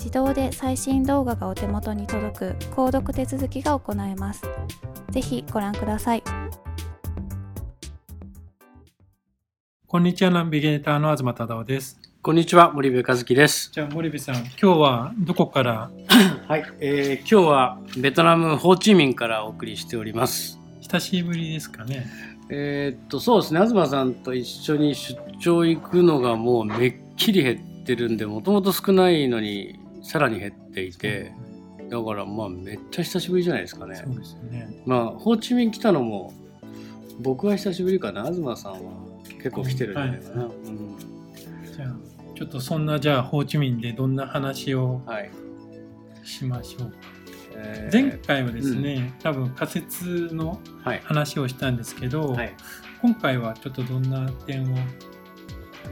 [0.00, 4.42] 自動で最新動画がお手元に届く購読手続きが行えます。
[5.10, 6.22] ぜひご覧ください。
[9.86, 12.00] こんにちは、ナビゲーターの東忠夫です。
[12.22, 13.70] こんにちは、森部和樹です。
[13.74, 15.90] じゃあ、森部さん、今日はどこから？
[16.48, 20.58] はい、えー、今日はベトナムホーチミンからお送りしております。
[20.80, 22.06] 久しぶりですかね。
[22.48, 31.32] えー、っと、そうですね、東さんと一緒に出張行くのがもうめっきり減ってるんで、もともと少ないのにさらに減っていて、
[31.88, 33.96] だからまあめっちゃ久しぶりじゃないですかね。
[33.96, 34.82] そうですね。
[34.86, 36.32] まあホーチミン来たのも
[37.20, 38.24] 僕は久しぶりかな。
[38.32, 38.78] 東さんは
[39.42, 40.44] 結構来てるんじゃないかな。
[40.44, 40.96] はい、うん、
[41.72, 41.96] じゃあ
[42.36, 45.02] ちょっとそんなじゃあホーチミンでどんな話を
[46.24, 46.86] しましょうか。
[46.86, 46.96] はい
[47.62, 50.60] えー、前回はですね、うん、多分仮説の
[51.04, 52.54] 話をしたんですけど、はい、
[53.02, 54.76] 今回はちょっとどんな点を？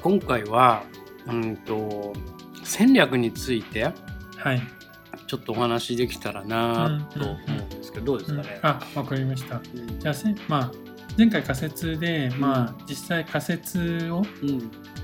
[0.00, 0.84] 今回は
[1.26, 2.14] うんと
[2.70, 3.82] 戦略について、
[4.36, 4.62] はい、
[5.26, 8.60] ちょっとお話できたらなと思うんですけど、どうですかね？
[8.62, 9.60] あわかりました。
[9.98, 10.72] じゃあせ、まあ、
[11.18, 14.22] 前回仮説で、まあ、実際仮説を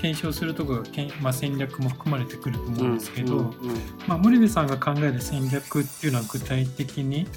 [0.00, 3.54] 検証するところがけん、まあ、戦略も含まれてくると思うんですけど、
[4.08, 7.28] まあ、森部さんが考える戦略っていうのは具体的に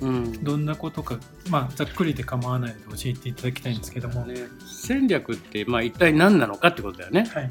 [0.42, 1.20] どんなことか、
[1.52, 4.26] まあ、ざっくりで構わないので教えていただきたいんですけども。
[4.26, 4.34] ね、
[4.66, 7.30] 戦略って、まあ、一体何なのかってことだよね。
[7.32, 7.50] はい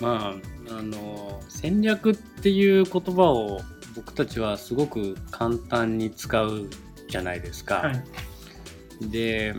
[0.00, 0.34] ま
[0.68, 3.60] あ、あの戦略っていう言葉を
[3.96, 6.68] 僕たちはすごく簡単に使う
[7.08, 7.76] じゃないですか。
[7.76, 9.54] はい、で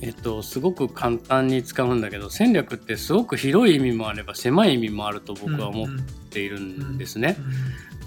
[0.00, 5.88] えっと、すごく簡単に使うんだけど戦略ってすごく広い意味もあれば狭い意味もあると僕は思っ
[6.28, 7.38] ているんですね。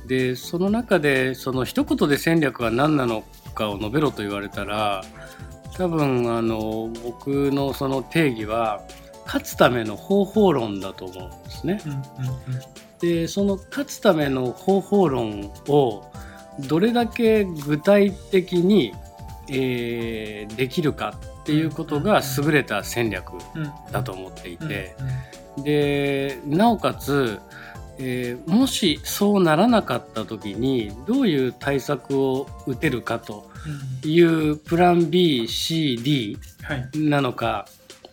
[0.05, 3.23] でその中でその一言で戦略は何なの
[3.55, 5.03] かを述べろと言われたら
[5.75, 8.83] 多分あの僕のその定義は
[9.27, 11.81] 勝つための方法論だと思うんですね。
[12.99, 16.09] でその勝つための方法論を
[16.67, 18.93] どれだけ具体的に、
[19.49, 23.33] えー、できるかっていうことが優れた戦略
[23.91, 24.95] だと思っていて。
[25.63, 27.39] でなおかつ、
[27.97, 33.49] えー、もしそうならなかった時にどういう対策を打てるかと
[34.05, 36.37] いうプラン BCD
[36.95, 37.65] なのか、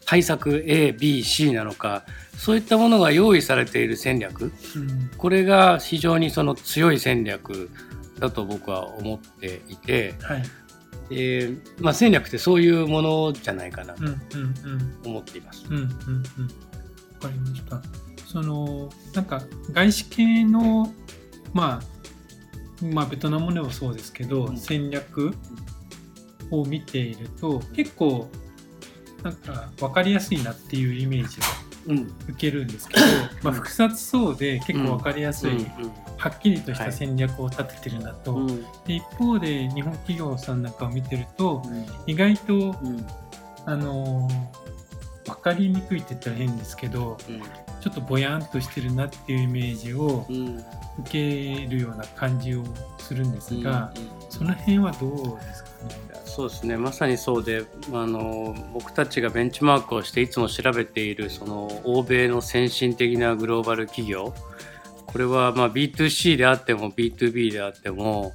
[0.06, 2.05] 対策 ABC なのか
[2.37, 7.71] そういったものが用意されている戦略、うん、これが非常にその強い戦略
[8.19, 10.43] だと僕は思っていて、はい。
[11.11, 14.03] えーまあ、戦略ってそういうものじゃないかなと
[15.05, 15.65] 思っています。
[15.65, 15.89] わ、うんうん、
[17.21, 17.83] かりました。
[18.27, 19.43] そのなんか
[19.73, 20.93] 外資系の、
[21.53, 21.81] ま
[22.83, 25.35] あ、まあベトナムでもそうですけど、うん、戦略
[26.51, 28.29] を見ていると結構
[29.25, 31.94] なんか分かりやすいなっていうイメージを
[32.29, 33.11] 受けるんですけど、うん、
[33.43, 35.67] まあ、複雑そうで結構分かりやすい
[36.19, 38.47] はっきりとした戦略を立ててるなと、はい、
[38.87, 43.06] で一方で日本企業さんなんかを見てると、うん、意外と、うん、
[43.65, 44.63] あの分
[45.44, 47.41] かりにくいって言ったら変ですけど、うん、
[47.81, 50.26] ちょっとぼやんとしてるなっていうイメージを
[51.00, 52.64] 受けるような感じを
[52.99, 53.93] するんですが、
[54.31, 56.14] その辺はどうですかね？
[56.25, 56.76] そうですね。
[56.76, 64.35] まさにそうであの僕たちがベンチマークをしていつも調べているその欧米の先進的なグローバル企業。
[65.06, 68.32] これはま B2C であっても B2B であっても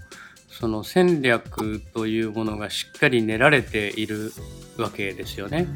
[0.60, 4.34] その戦略というものがしっかり練られている
[4.78, 5.68] わけですよね。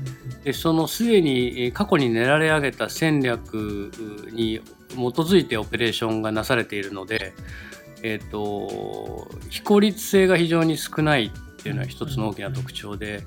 [0.44, 3.91] でそのすでに過去に練られ上げた戦略
[4.33, 4.59] に
[4.89, 7.33] 基づいてオペレーションがなされているので、
[8.01, 11.31] えーと、非効率性が非常に少ない
[11.63, 13.21] っていうのは一つの大きな特徴で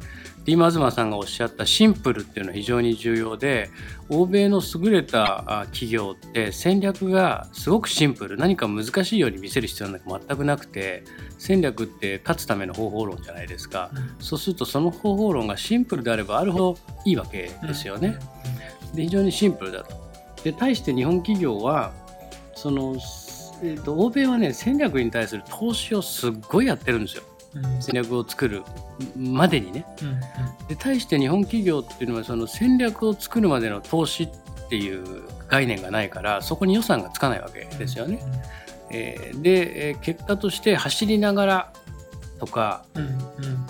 [0.44, 3.70] ディーマズマさんがおっしゃったシンプルっていうのは非常に重要で
[4.10, 11.02] 欧米の優れた企業って戦略がすごくシンプル何か難しいように見せる必要なんか全くなくて
[11.38, 13.90] 戦略って勝つための方法論じゃないですか、
[14.20, 18.18] そうするとその方法論がシンプルであればあるほどいいわけですよね。
[18.94, 19.94] で非常にシンプルだと。
[20.44, 21.94] で対して日本企業は
[22.54, 22.96] その、
[23.62, 27.22] えーと欧米はね戦略に対する投資をすっごいやってるんですよ。
[27.80, 28.62] 戦略を作る
[29.16, 29.86] までにね、
[30.68, 34.28] で対して日本企業っていうのはその戦略を作るまでの投資っ
[34.68, 38.20] ていう概念がないからそこに予算がつかないわけですよね。
[38.90, 41.72] えー、で、えー、結果として走りながら
[42.38, 43.16] とか、うんうん、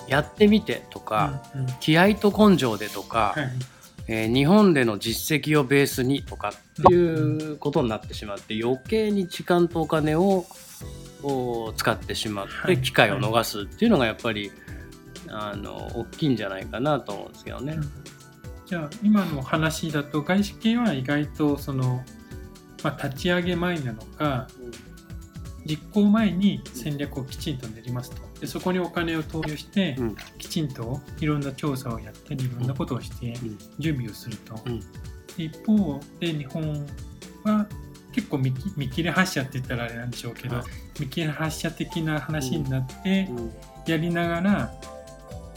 [0.07, 3.49] やってみてとか、うんうん、気合と根性でとか、はい、
[4.07, 10.45] えー、日本での実績をベースにとかっていうことになってしまって余計に時間とお金を
[11.23, 14.51] を使ってしまって機会を逃すっていうのがやっぱり、
[15.29, 17.77] あの大きいんじゃないかなと思うんですけどね。
[18.65, 22.03] じゃあ今の話だと外資系は意外とその、
[22.83, 24.47] まあ、立ち上げ前なのか、
[25.65, 28.27] 実行前に戦略をきちんと練りますと。
[28.39, 33.33] でそこにお金を投入して、うん、きちんといろんな調査をやったりいろんなことをして
[33.79, 34.83] 準備をすると、うん、
[35.37, 36.85] 一方で日本
[37.43, 37.67] は
[38.11, 40.65] 結構見見切れ発車って言ったらあれなんでしょうけど、はい、
[40.99, 43.29] 見切れ発車的な話になって、
[43.85, 44.73] やりながら、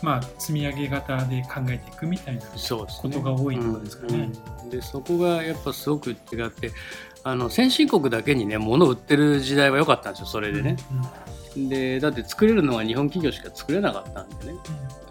[0.02, 4.30] まあ、積み上げ型で考えていくみたいなことが多いとですかね。
[4.70, 6.72] でそこがやっぱすごく違って
[7.22, 10.76] あの先進国だけにね物を売ってる時代は良かったんですよそれでね。
[11.56, 14.58] うんうん、でだって作れるのは日本企業しか作れなかったんでね、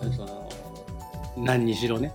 [0.03, 0.49] うん、その
[1.43, 2.11] 何にしろね。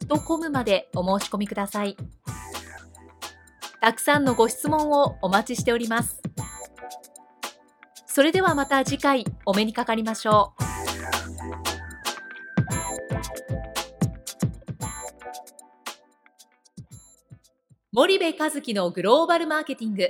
[0.08, 1.96] grp.com までお申し込みください。
[3.82, 6.22] たくさんのご質問をお待ちしております。
[8.06, 10.66] それではまた次回お目にかかりましょう。
[17.92, 20.10] 森部和樹のグローバルマーケティング。